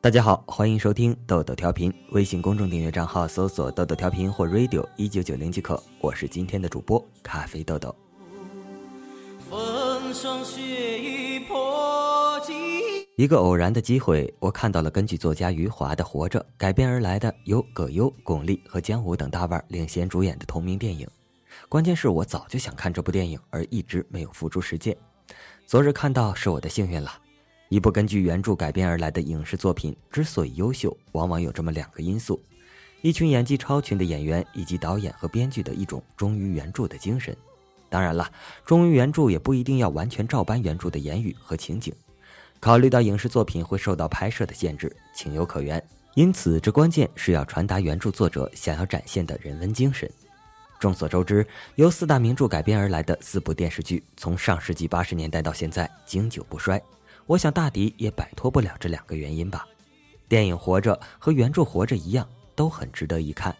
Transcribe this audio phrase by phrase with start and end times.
[0.00, 5.82] 大家好，欢迎收听豆豆调频，微信公众订阅账号搜索“豆豆调频”或 “radio 一九九零”即可。
[6.00, 7.92] 我是今天的主播咖啡豆豆。
[9.50, 12.54] 风霜雪雨破镜。
[13.16, 21.08] 一个偶然的机会，我看到了根据作家余华的《活着》改编而来的由葛优、巩俐和姜武等大腕领衔主演的同名电影。
[21.68, 24.96] 关键是我早就想看这部电影，而一直没有付诸实践。
[25.66, 27.10] 昨日看到是我的幸运了。
[27.68, 32.42] 一部根据原著改编而来的影视作品之所以优秀，往往有这么两个因素：
[33.02, 37.36] 一群演技超群的演员，以及导演和编剧的一种忠于原著的精神。
[37.90, 38.30] 当然了，
[38.64, 41.94] 忠于原著也不一定要完全照搬原著的言语和情景。
[42.58, 45.82] 考虑到影视作品会受到拍摄的限制，情有可原。
[46.14, 50.10] 因此，这关键是要传达原著作者想要展现的人文精神。
[50.80, 56.82] 众所周知，由四大名著改编而来的四部电视剧，从上世纪八十年代到现在，经久不衰。
[57.28, 59.68] 我想大抵也摆脱不了这两个原因吧。
[60.28, 63.54] 电影《活着》和原著《活着》一样，都很值得一看。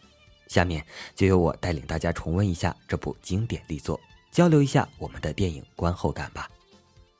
[0.46, 0.82] 下面
[1.14, 6.48] 就由我带领大家重温一下这部经典力作，交流一下我们的电影观后感吧。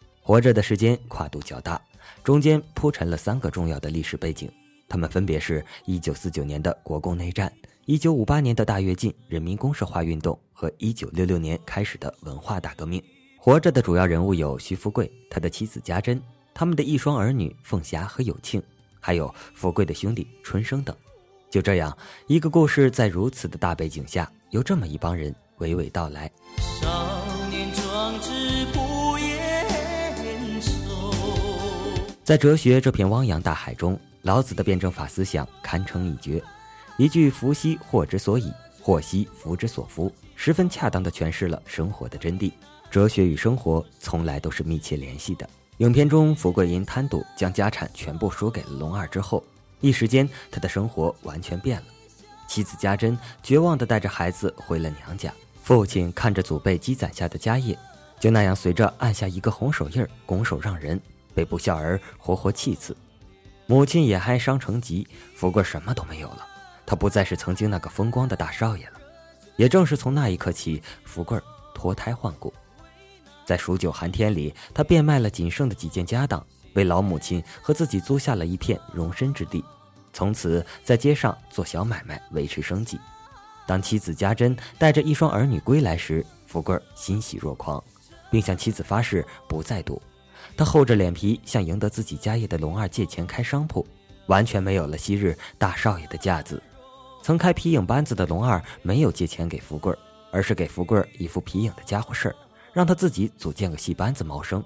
[0.23, 1.79] 《活着》的时间跨度较大，
[2.25, 4.51] 中间铺陈了三个重要的历史背景，
[4.89, 7.53] 它们分别是一九四九年的国共内战、
[7.85, 12.99] 一九五八年的大跃进、人民公社化运动和一九六六年开始的文化大革命。
[13.37, 16.19] 《活着》的主要人物有徐福贵、他的妻子家珍。
[16.59, 18.61] 他们的一双儿女凤霞和有庆，
[18.99, 20.97] 还有福贵的兄弟春生等，
[21.49, 26.29] 就这样一个故事，在如此的大背景下，由这么一帮人娓娓道来。
[26.83, 31.13] 少年壮志不言愁。
[32.25, 36.43] 在哲学这片汪洋大海中，老子的辩证法思想堪称一绝。
[36.97, 42.51] 一句“福兮祸之所以，祸兮福之所伏”，十分恰当地诠释了生活的真谛。
[42.91, 45.49] 哲学与生活从来都是密切联系的。
[45.79, 49.45] 影片中，福贵因贪赌将家产全部输给了龙二之后，
[49.81, 51.87] 一时间他的生活完全变了。
[52.49, 55.33] 妻子家珍绝望地带着孩子回了娘家，
[55.63, 57.79] 父亲看着祖辈积攒下的家业，
[58.19, 61.01] 就那样随着按下一个红手印拱手让人，
[61.33, 62.97] 被不孝儿活活气死。
[63.67, 66.45] 母亲也哀伤成疾，福贵什么都没有了，
[66.85, 68.95] 他不再是曾经那个风光的大少爷了。
[69.55, 71.41] 也正是从那一刻起，福贵
[71.73, 72.53] 脱胎换骨。
[73.49, 79.65] 在数九寒天里，他变卖了仅剩的几件家当，为老母亲和自己租下了一片容身之地，
[80.13, 83.01] 从此在街上做小买卖维持生计。
[83.67, 87.83] 当妻子家珍带着一双儿女归来时，福贵欣喜若狂，
[88.31, 90.03] 并向妻子发誓不再赌。
[90.55, 93.87] 他厚着脸皮向赢得自己家业的龙二借钱开商铺，
[94.27, 96.63] 完全没有了昔日大少爷的架子。
[97.23, 99.97] 曾开皮影班子的龙二没有借钱给福贵，
[100.31, 102.37] 而是给福贵一副皮影的家伙事儿。
[102.73, 104.65] 让他自己组建个戏班子谋生，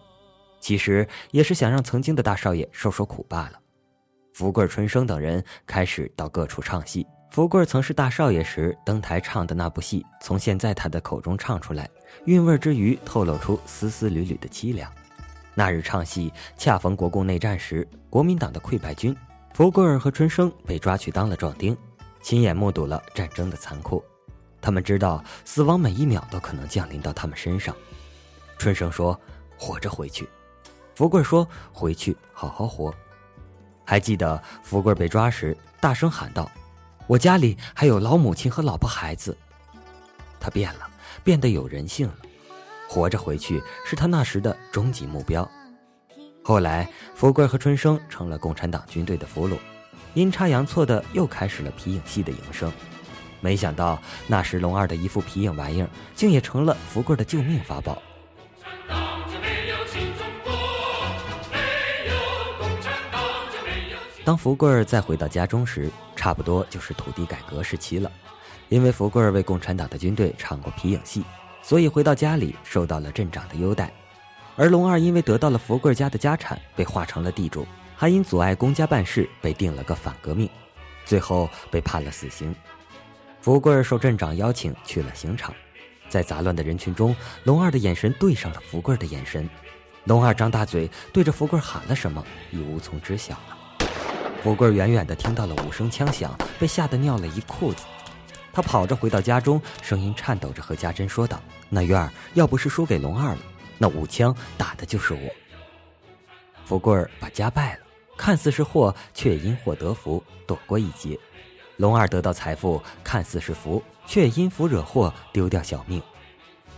[0.60, 3.58] 其实也是想让曾经的大少爷受受苦罢了。
[4.34, 7.06] 福贵、春生等人开始到各处唱戏。
[7.30, 11.88] 福贵曾是大少爷时登台唱的那部戏，从现在他的口中唱出来，
[12.26, 14.92] 韵味之余透露出丝丝缕缕的凄凉。
[15.54, 19.16] 那日唱戏恰逢国共内战时，国民党的溃败军，
[19.54, 21.76] 福贵和春生被抓去当了壮丁，
[22.22, 24.04] 亲眼目睹了战争的残酷。
[24.62, 27.76] 他们知道死亡每一秒都可能降临到他们身上。
[28.56, 29.20] 春生说
[29.58, 30.26] ：“活着回去。”
[30.94, 32.94] 福贵说：“回去好好活。”
[33.84, 36.48] 还记得福贵被抓时，大声喊道
[37.08, 39.36] ：“我家里还有老母亲和老婆孩子。”
[40.38, 40.88] 他变了，
[41.24, 42.16] 变得有人性了。
[42.88, 45.50] 活着回去是他那时的终极目标。
[46.44, 49.56] 后来，福贵和春生成了共产党军队的俘虏，
[50.14, 52.70] 阴差阳错的又开始了皮影戏的营生。
[53.42, 58.00] 没想到那时龙二的一副皮影玩意儿，竟也成了福贵的救命法宝。
[64.24, 68.10] 当福贵儿再回到家中时，差不多就是土地改革时期了。
[68.68, 71.24] 因为福贵儿为共产党的军队唱过皮影戏，
[71.60, 73.92] 所以回到家里受到了镇长的优待。
[74.54, 77.66] 而龙二因为得到了福贵儿家的家产，被划成了地主，
[77.96, 80.48] 还因阻碍公家办事被定了个反革命，
[81.04, 82.54] 最后被判了死刑。
[83.42, 85.52] 福贵儿受镇长邀请去了刑场，
[86.08, 89.50] 在杂乱的人群中，龙二的眼神对上了福贵儿的眼神。
[90.04, 93.88] 龙二张大嘴对着福贵儿喊了什么，已无从知晓了。
[94.44, 97.82] 福贵儿远远地听到了五声枪响，被吓得尿了一裤子。
[98.52, 103.38] 他跑着回到家中，声音颤抖着和家珍说道：“那院儿要不是输给龙二了，
[103.76, 105.28] 那五枪打的就是我。”
[106.64, 107.80] 福贵儿把家败了，
[108.16, 111.18] 看似是祸，却因祸得福，躲过一劫。
[111.78, 116.00] 龙二得到财富，看似是福，却因福惹祸，丢掉小命。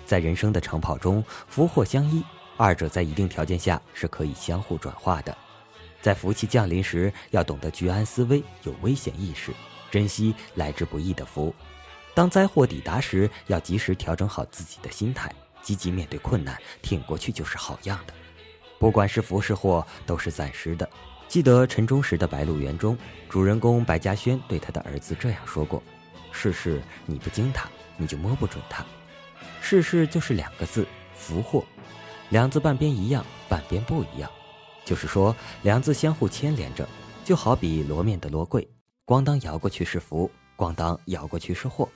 [0.06, 2.22] 在人生的长跑中，福祸相依，
[2.56, 5.36] 二者在一定条件下是可以相互转化的。
[6.00, 9.52] 在福气降临时，要懂得居安思危，有危险意识，
[9.90, 11.52] 珍惜来之不易的福；
[12.14, 15.32] 当灾祸抵达时，要及时调整好自己的心态，
[15.62, 18.14] 积极面对困难，挺过去就是好样的。
[18.78, 20.88] 不管是福是祸，都是暂时的。
[21.28, 22.96] 记得陈忠实的《白鹿原》中，
[23.28, 25.82] 主人公白嘉轩对他的儿子这样说过
[26.30, 28.84] ：“世事你不经它，你就摸不准它。
[29.60, 30.86] 世事就是两个字，
[31.16, 31.64] 福祸，
[32.28, 34.30] 两字半边一样，半边不一样。
[34.84, 36.86] 就是说，两字相互牵连着，
[37.24, 38.68] 就好比罗面的罗柜，
[39.04, 41.88] 咣当摇过去是福，咣当摇过去是祸。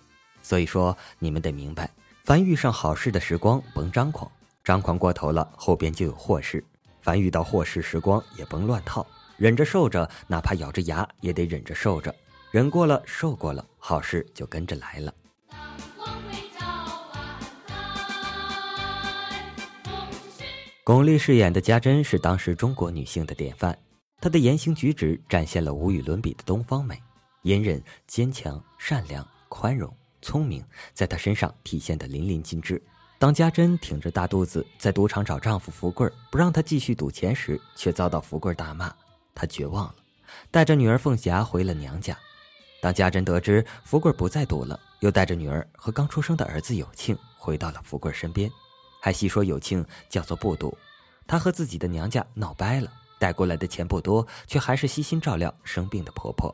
[0.42, 1.88] 所以说，你们得明白，
[2.24, 4.28] 凡遇上好事的时光，甭张狂，
[4.64, 6.58] 张狂过头了，后边就有祸事；
[7.02, 9.06] 凡遇到祸事时光，也甭乱套。”
[9.38, 12.12] 忍着受着，哪怕咬着牙也得忍着受着，
[12.50, 15.14] 忍过了，受过了，好事就跟着来了。
[20.82, 23.78] 巩俐饰演的家珍是当时中国女性的典范，
[24.20, 27.00] 她的言行举止展现了无与伦比的东方美，
[27.42, 32.82] 隐忍、坚强、善良、宽容、聪明，在她身上体现的淋漓尽致。
[33.20, 38.92] 当家珍挺着大肚子在赌场找丈夫福贵不让她继续赌钱时，却遭到福贵大骂。
[39.38, 39.94] 他绝望了，
[40.50, 42.18] 带着女儿凤霞回了娘家。
[42.82, 48.50] 当家珍得知福贵不再赌了，又带着女儿和刚出生的儿子有庆回到了福贵身边，
[49.00, 50.76] 还细说有庆叫做不赌。
[51.24, 56.52] 他和自己的娘家闹掰了，带过来的钱不多，却还是悉心照料生病的婆婆。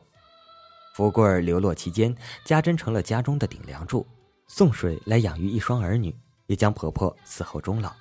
[0.93, 4.05] 福贵流落期间，家珍成了家中的顶梁柱，
[4.47, 6.15] 送水来养育一双儿女，
[6.45, 7.91] 也将婆婆伺候终老，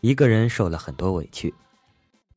[0.00, 1.54] 一个人受了很多委屈。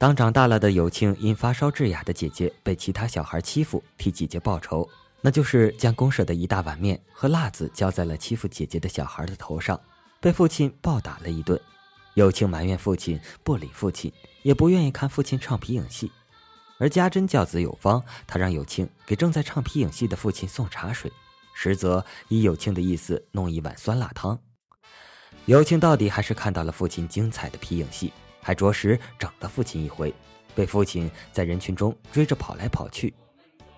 [0.02, 4.90] 当长大了的友庆因发烧致哑的姐姐被其他小孩欺负，替姐姐报仇，
[5.22, 9.80] 那就是将公社的一大碗面和辣子浇在了欺负姐姐的小孩的头上，
[10.20, 11.62] 被父亲暴打了一顿。
[12.16, 14.12] 友庆埋怨父亲不理父亲，
[14.42, 16.12] 也不愿意看父亲唱皮影戏。
[16.80, 21.12] 而家珍教子有方，他让友庆给正在唱皮影戏的父亲送茶水，
[21.54, 24.40] 实则依友庆的意思弄一碗酸辣汤。
[25.46, 28.12] 友庆到底还是看到了父亲精彩的皮影戏。
[28.42, 30.14] 还着实整了父亲一回，
[30.56, 33.14] 被父亲在人群中追着跑来跑去，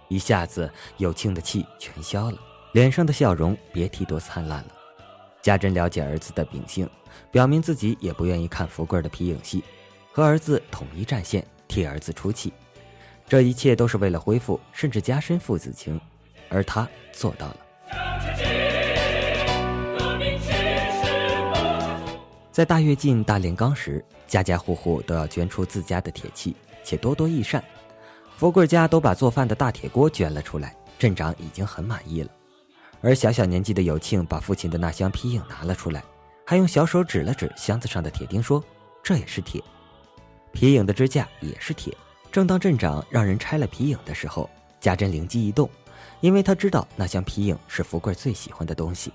[0.08, 2.38] 一下子有庆的气全消了，
[2.72, 4.72] 脸上的笑容别提多灿烂了。
[5.42, 6.90] 家珍了解儿子的秉性，
[7.30, 9.64] 表明自己也不愿意看福贵的皮影戏，
[10.12, 12.54] 和儿子统一战线，替儿子出气。
[13.28, 16.00] 这一切都是为了恢复甚至加深父子情，
[16.50, 17.58] 而他做到了。
[22.52, 24.04] 在大跃进大炼钢时。
[24.34, 27.64] 家家户户都要捐出自家的铁器，且多多益善。
[28.36, 32.32] 福贵家都把做饭的大铁锅捐了出来，镇长已经很满意了。
[33.00, 36.04] 而小小年纪的有庆把父亲的那箱皮影拿了出来，
[36.44, 38.64] 还用小手指了指箱子上的铁钉，说
[39.04, 39.64] ：“这也是铁，
[40.52, 41.96] 皮影的支架也是铁。”
[42.34, 44.50] 正当镇长让人拆了皮影的时候，
[44.80, 45.70] 家珍灵机一动，
[46.22, 49.14] 因为他知道那箱皮影是福贵最喜欢的东西。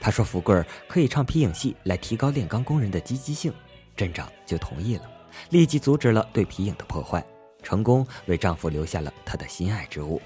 [0.00, 3.52] 他说：“福贵可以唱皮影戏来提高炼钢工人的积极性。”
[4.00, 5.02] 镇长就同意了，
[5.50, 7.22] 立即阻止了对皮影的破坏，
[7.62, 10.18] 成功为丈夫留下了他的心爱之物。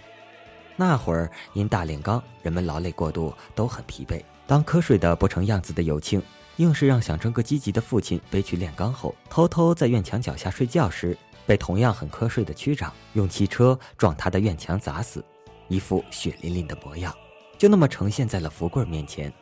[0.76, 4.23] 那会儿因大炼钢，人们劳累过度，都很疲惫。
[4.47, 6.23] 当瞌睡的不成样子的有庆，
[6.59, 15.25] 硬是让想争个积极的父亲背去炼钢后，偷偷在院墙脚下睡觉时，被同样很瞌睡的区长用汽车撞他的院墙砸死，
[15.67, 17.13] 一副血淋淋的模样，
[17.58, 19.32] 就那么呈现在了福贵面前。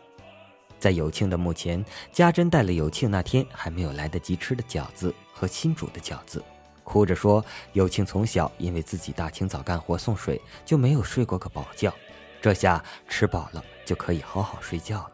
[0.82, 6.42] 在有庆的墓前，家珍带了有庆那天还没有来得及吃的饺子和新煮的饺子，
[6.82, 11.94] 哭着说：“有庆从小因为自己大清早干活送水，就没有睡过个饱觉，
[12.40, 15.12] 这下吃饱了就可以好好睡觉了。”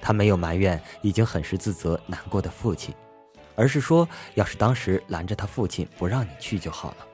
[0.00, 2.94] 他没有埋怨已经很是自责难过的父亲，
[3.56, 7.06] 而是说：“要是当时拦着他父亲不让你去就好了。”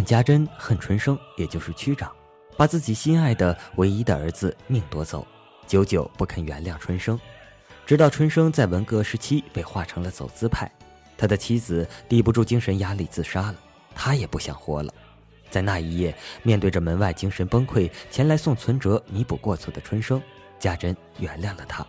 [0.00, 2.10] 但家珍恨春生，也就是区长，
[2.56, 5.26] 把自己心爱的唯一的儿子命夺走，
[5.66, 7.20] 久久不肯原谅春生。
[7.84, 10.72] 直到春生在文革时期被划成了走资派，
[11.18, 13.56] 他的妻子抵不住精神压力自杀了，
[13.94, 14.90] 他也不想活了。
[15.50, 20.18] 在那一夜，面对着门外精神崩溃前来送存折弥补过错的春生，
[20.58, 21.86] 家珍原谅了他，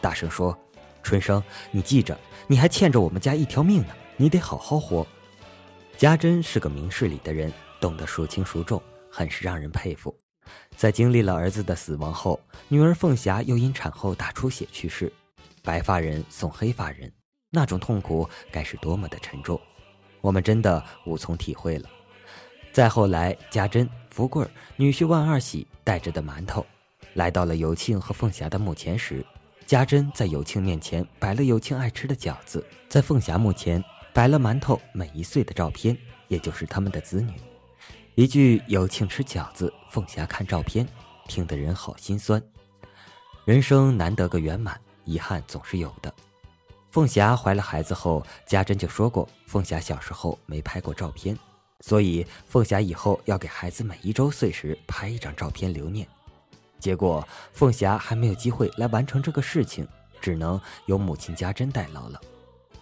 [0.00, 0.58] 大声说
[1.04, 2.18] ：“春生，你记着，
[2.48, 5.06] 你还欠着我们家一条命呢，你得好好活。”
[5.96, 10.14] 家珍是个明事理的人，懂得孰轻孰重，很是让人佩服。
[10.76, 15.10] 在经历了儿子的死亡后，女儿凤霞又因产后大出血去世，
[15.62, 17.10] 白发人送黑发人，
[17.48, 19.58] 那种痛苦该是多么的沉重，
[20.20, 21.88] 我们真的无从体会了。
[22.72, 24.44] 再后来，家珍、福贵
[24.76, 26.66] 女婿万二喜带着的馒头，
[27.14, 29.24] 来到了有庆和凤霞的墓前时，
[29.64, 33.82] 家珍在有庆面前摆了有庆爱吃的饺子，在凤霞墓前
[34.14, 37.32] 摆了馒头每一岁的照片，也就是他们的子女。
[38.14, 40.86] 一句有庆吃饺子，凤霞看照片，
[41.26, 42.40] 听得人好心酸。
[43.44, 46.14] 人生难得个圆满，遗憾总是有的。
[46.92, 51.36] 凤霞怀了孩子后，家珍就说过，凤霞小时候没拍过照片，
[51.80, 56.06] 所以凤霞以后要给孩子每一周岁时拍一张照片留念。
[56.78, 59.84] 结果凤霞还没有机会来完成这个事情，
[60.20, 62.20] 只能由母亲家珍代劳了。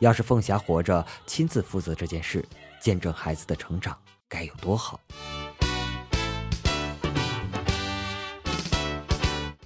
[0.02, 2.44] 要是凤霞活着，亲自负责这件事，
[2.80, 3.96] 见证孩子的成长，
[4.28, 4.98] 该有多好！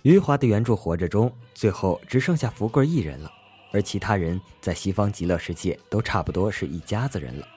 [0.02, 3.32] 余华的原著《活着》中，最后只剩下福贵一人了。
[3.72, 7.48] 而其他人在西方极乐世界都差不多是一家子人了。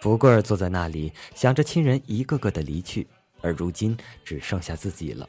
[0.00, 3.06] 福贵儿坐在那里，想着亲人一个个的离去，
[3.40, 5.28] 而如今只剩下自己了。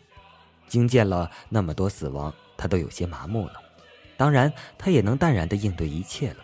[0.67, 3.53] 经见了那么多死亡，他都有些麻木了。
[4.17, 6.37] 当然，他也能淡然的应对一切了。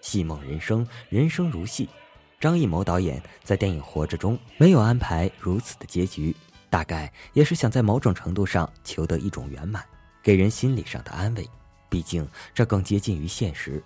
[0.00, 1.88] 戏梦人生，人生如戏。
[2.38, 6.34] 张艺谋导演在电影《活着》中没有安排如此的结局，
[6.70, 9.84] 大概也是想在某种程度上求得一种圆满，
[10.22, 11.46] 给人心理上的安慰。
[11.90, 13.82] 毕竟这更接近于现实，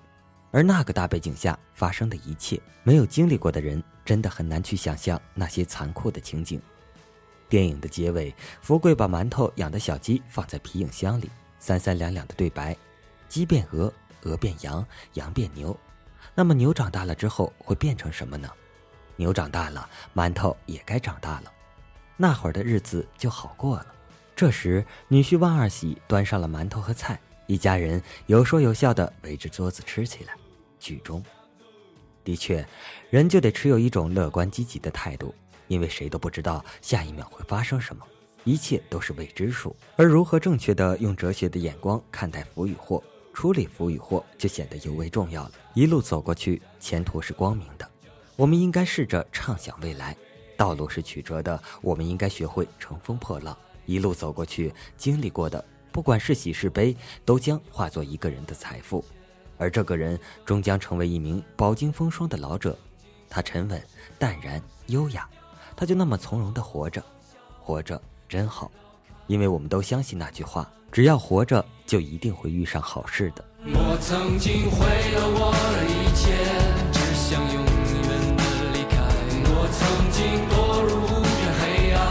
[0.52, 6.60] 而那个大背景下发生的一切，没有经历过的人真的很难去想象那些残酷的情景。
[7.48, 11.28] 电影的结尾，福贵把馒头养的小鸡放在皮影箱里，
[11.58, 12.76] 三三两两的对白：
[13.28, 13.92] 鸡变鹅，
[14.22, 15.76] 鹅变羊，羊变牛。
[16.34, 18.50] 那么牛长大了之后会变成什么呢？
[19.16, 21.52] 牛长大了，馒头也该长大了，
[22.16, 23.86] 那会儿的日子就好过了。
[24.34, 27.20] 这时，女婿万二喜端上了馒头和菜。
[27.46, 30.34] 一家人有说有笑的围着桌子吃起来。
[30.80, 31.22] 剧中，
[32.24, 32.66] 的确，
[33.10, 35.32] 人就得持有一种乐观积极的态度，
[35.68, 38.04] 因为谁都不知道下一秒会发生什么，
[38.42, 39.76] 一切都是未知数。
[39.94, 43.00] 而如何正确的用哲学的眼光看待福与祸，
[43.34, 45.52] 处理福与祸，就显得尤为重要了。
[45.74, 47.86] 一路走过去，前途是光明的，
[48.36, 50.14] 我们应该试着畅想未来；
[50.56, 53.54] 道路是曲折的，我们应该学会乘风破浪。
[53.86, 55.62] 一路走过去，经历过的。
[55.90, 59.04] 不管是喜是悲，都将化作一个人的财富，
[59.58, 62.78] 而这个人终将成为一名饱经风霜的老者。
[63.28, 63.82] 他沉稳、
[64.16, 65.28] 淡然、优雅，
[65.76, 67.04] 他就那么从容的活着，
[67.60, 68.70] 活着真好。
[69.26, 71.64] 因为我们都相信那句话：只要活着，
[71.94, 73.44] 就一定会遇上好事的。
[73.66, 74.84] 我曾经毁
[75.14, 76.34] 了我的一切，
[76.90, 77.70] 只想永远
[78.34, 78.42] 的
[78.74, 78.98] 离开。
[79.46, 80.18] 我曾经
[80.50, 81.62] 堕入无边黑
[81.94, 82.02] 暗，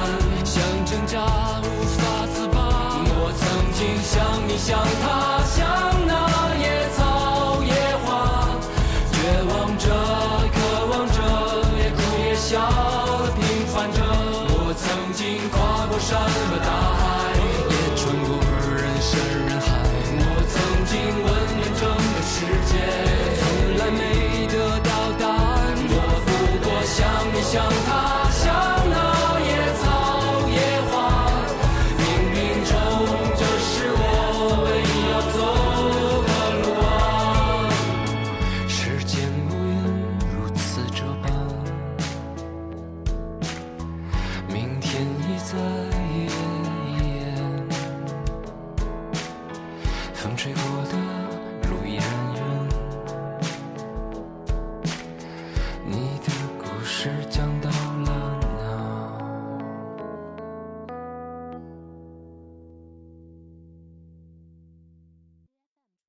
[0.48, 1.20] 想挣扎
[1.68, 2.00] 无法
[2.32, 2.56] 自拔。
[3.12, 3.84] 我曾经。
[4.56, 4.72] 像
[5.04, 5.68] 他，像
[6.08, 6.64] 那野
[6.96, 7.76] 草野
[8.06, 8.48] 花，
[9.12, 9.20] 绝
[9.52, 9.84] 望着，
[10.56, 10.56] 渴
[10.88, 11.20] 望着，
[11.76, 12.56] 也哭也笑
[13.36, 14.00] 平凡着。
[14.56, 16.72] 我曾经跨过山和大